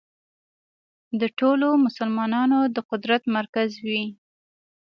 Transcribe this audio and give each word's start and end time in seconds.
د 1.19 1.21
ټولو 1.39 1.67
مسلمانانو 1.85 2.59
د 2.75 2.77
قدرت 2.89 3.23
مرکز 3.37 3.69
وي. 3.87 4.03